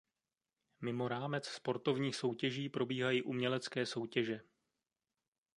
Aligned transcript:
Mimo 0.81 1.07
rámec 1.07 1.47
sportovních 1.47 2.15
soutěží 2.15 2.69
probíhají 2.69 3.23
umělecké 3.23 3.85
soutěže. 3.85 4.41